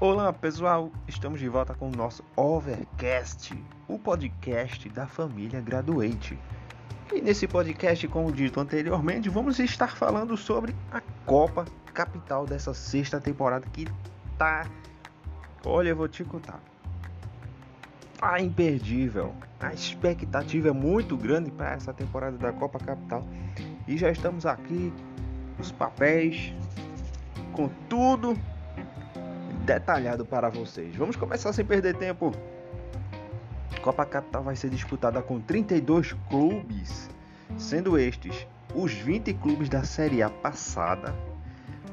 [0.00, 3.54] Olá pessoal, estamos de volta com o nosso Overcast,
[3.86, 6.38] o podcast da família Graduate.
[7.12, 13.20] E nesse podcast, como dito anteriormente, vamos estar falando sobre a Copa Capital dessa sexta
[13.20, 13.86] temporada que
[14.38, 14.66] tá.
[15.66, 16.62] Olha, eu vou te contar.
[18.18, 19.34] Tá imperdível.
[19.60, 23.22] A expectativa é muito grande para essa temporada da Copa Capital.
[23.86, 24.90] E já estamos aqui,
[25.58, 26.54] os papéis,
[27.52, 28.34] com tudo
[29.74, 30.96] detalhado para vocês.
[30.96, 32.32] Vamos começar sem perder tempo.
[33.80, 37.08] Copa Capital vai ser disputada com 32 clubes,
[37.56, 41.14] sendo estes os 20 clubes da Série A passada,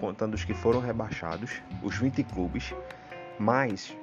[0.00, 2.74] contando os que foram rebaixados, os 20 clubes,
[3.38, 3.94] mais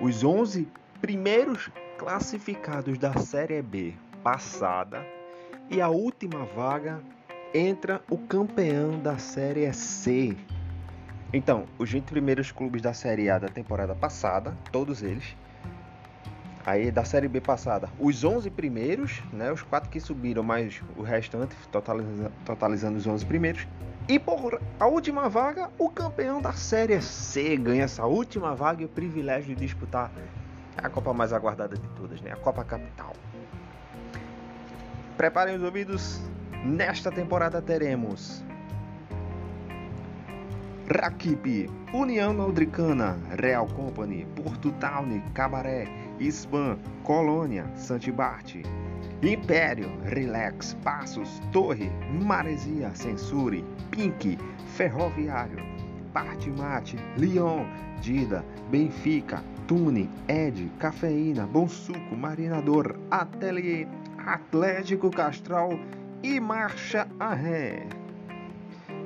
[0.00, 0.66] os 11
[1.00, 5.06] primeiros classificados da Série B passada
[5.70, 7.00] e a última vaga
[7.54, 10.36] entra o campeão da Série C,
[11.32, 15.34] então, os 20 primeiros clubes da Série A da temporada passada, todos eles.
[16.64, 21.02] Aí da Série B passada, os 11 primeiros, né, os quatro que subiram, mais o
[21.02, 23.66] restante, totalizando, totalizando os 11 primeiros.
[24.08, 28.84] E por a última vaga, o campeão da Série C ganha essa última vaga e
[28.84, 30.12] o privilégio de disputar
[30.76, 33.12] a Copa mais aguardada de todas, né, a Copa Capital.
[35.16, 36.20] Preparem os ouvidos,
[36.64, 38.44] nesta temporada teremos
[40.92, 45.88] Rakip, União Aldricana, Real Company, Porto Town, Cabaré,
[46.20, 48.62] Isban, Colônia, Santibarte,
[49.22, 54.36] Império, Relax, Passos, Torre, Maresia, Censure, Pink,
[54.76, 55.64] Ferroviário,
[56.12, 57.66] Partimate, Lyon,
[58.02, 63.88] Dida, Benfica, Tune, Ed, Cafeína, Bom Suco, Marinador, Atelier,
[64.26, 65.70] Atlético Castral
[66.22, 68.01] e Marcha a Ré.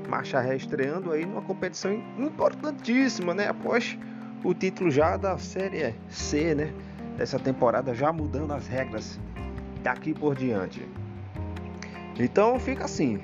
[0.08, 3.48] Marcha Ré estreando aí numa competição importantíssima, né?
[3.48, 3.98] Após
[4.44, 6.72] o título já da Série C, né?
[7.16, 9.18] Dessa temporada já mudando as regras
[9.82, 10.86] daqui por diante.
[12.18, 13.20] Então fica assim: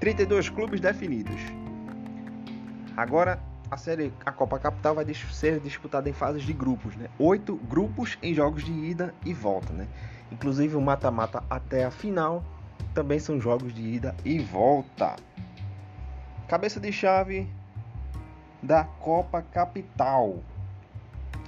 [0.00, 1.40] 32 clubes definidos.
[2.96, 3.40] Agora
[3.70, 7.08] a série a Copa Capital vai ser disputada em fases de grupos, né?
[7.18, 9.86] Oito grupos em jogos de ida e volta, né?
[10.32, 12.44] Inclusive o mata-mata até a final
[12.92, 15.14] também são jogos de ida e volta.
[16.50, 17.48] Cabeça de chave
[18.60, 20.42] da Copa Capital.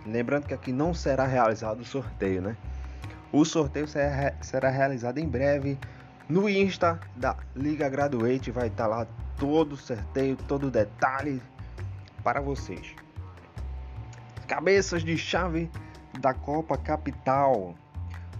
[0.07, 2.57] Lembrando que aqui não será realizado o sorteio, né?
[3.33, 5.77] O sorteio será realizado em breve
[6.29, 8.53] no Insta da Liga Graduate.
[8.53, 9.05] Vai estar lá
[9.37, 11.43] todo o sorteio, todo o detalhe
[12.23, 12.95] para vocês.
[14.47, 15.69] Cabeças de chave
[16.21, 17.75] da Copa Capital.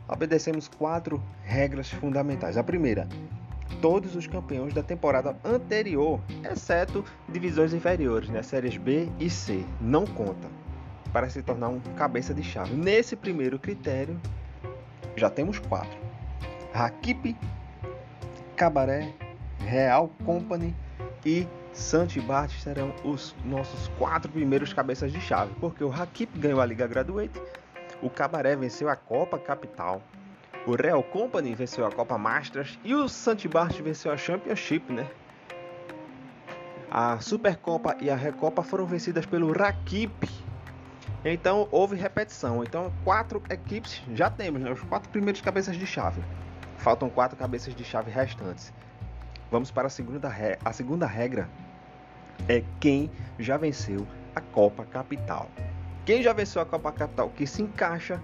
[0.07, 2.57] Obedecemos quatro regras fundamentais.
[2.57, 3.09] A primeira,
[3.81, 8.43] todos os campeões da temporada anterior, exceto divisões inferiores, né?
[8.43, 10.49] Séries B e C, não conta
[11.13, 12.75] para se tornar um cabeça de chave.
[12.75, 14.19] Nesse primeiro critério,
[15.17, 15.97] já temos quatro:
[16.73, 17.37] Rakip,
[18.57, 19.13] Cabaré,
[19.61, 20.75] Real Company
[21.25, 26.67] e Santibart serão os nossos quatro primeiros cabeças de chave, porque o Rakip ganhou a
[26.67, 27.41] Liga Graduate,
[28.03, 30.03] o Cabaré venceu a Copa Capital,
[30.67, 35.09] o Real Company venceu a Copa Masters e o Santibart venceu a Championship, né?
[36.91, 40.29] A Supercopa e a Recopa foram vencidas pelo Rakip.
[41.25, 42.63] Então houve repetição.
[42.63, 44.71] Então quatro equipes já temos, né?
[44.71, 46.23] Os quatro primeiros cabeças de chave.
[46.77, 48.73] Faltam quatro cabeças de chave restantes.
[49.51, 50.59] Vamos para a segunda, re...
[50.65, 51.49] a segunda regra.
[52.49, 55.49] É quem já venceu a Copa Capital.
[56.05, 58.21] Quem já venceu a Copa Capital que se encaixa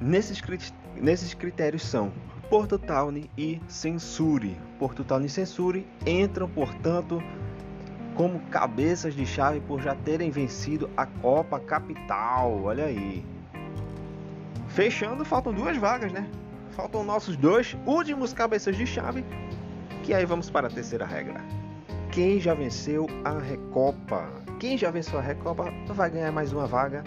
[0.00, 2.12] nesses critérios Nesses critérios são
[2.48, 4.56] Porto Town e Censure.
[4.78, 7.22] Porto Town e Censure entram, portanto,
[8.14, 12.62] como cabeças de chave por já terem vencido a Copa Capital.
[12.64, 13.24] Olha aí.
[14.68, 16.28] Fechando, faltam duas vagas, né?
[16.72, 19.24] Faltam nossos dois últimos cabeças de chave.
[20.02, 21.40] Que aí vamos para a terceira regra.
[22.10, 24.28] Quem já venceu a Recopa?
[24.60, 27.02] Quem já venceu a Recopa vai ganhar mais uma vaga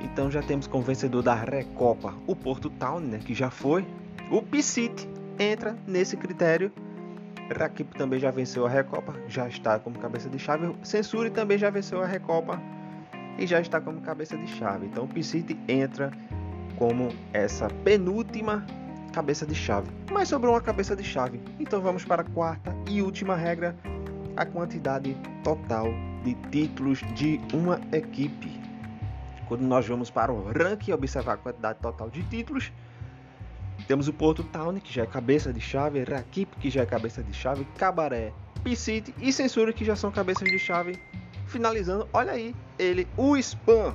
[0.00, 3.86] então já temos como vencedor da Recopa o Porto Town, né, que já foi.
[4.30, 5.08] O Piscite
[5.38, 6.72] entra nesse critério.
[7.56, 10.74] Rakip também já venceu a Recopa, já está como cabeça de chave.
[10.82, 12.60] Censure também já venceu a Recopa
[13.38, 14.86] e já está como cabeça de chave.
[14.86, 16.10] Então o Piscite entra
[16.76, 18.66] como essa penúltima
[19.12, 19.88] cabeça de chave.
[20.12, 21.40] Mas sobrou uma cabeça de chave.
[21.58, 23.74] Então vamos para a quarta e última regra:
[24.36, 25.88] a quantidade total
[26.24, 28.57] de títulos de uma equipe.
[29.48, 32.70] Quando nós vamos para o ranking e observar a quantidade total de títulos,
[33.86, 37.22] temos o Porto Town, que já é cabeça de chave, Rakip, que já é cabeça
[37.22, 40.98] de chave, Cabaré, Piscite e Censura, que já são cabeças de chave.
[41.46, 43.94] finalizando, olha aí, ele, o Spam.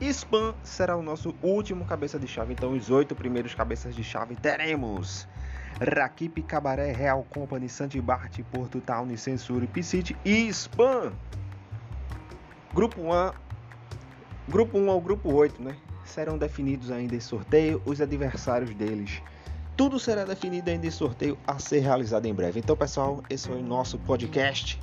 [0.00, 4.34] Spam será o nosso último cabeça de chave, então os oito primeiros cabeças de chave
[4.34, 5.28] teremos
[5.80, 11.12] Rakip, Cabaré, Real Company, Santibart, Porto Town, Censure, Piscite e Spam.
[12.72, 13.32] Grupo 1,
[14.48, 15.76] grupo 1 ao grupo 8, né?
[16.04, 19.20] Serão definidos ainda em sorteio os adversários deles.
[19.76, 22.60] Tudo será definido ainda em sorteio a ser realizado em breve.
[22.60, 24.80] Então, pessoal, esse foi o nosso podcast.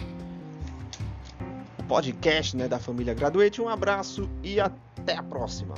[1.80, 3.62] O podcast né, da família Graduate.
[3.62, 5.74] Um abraço e até a próxima.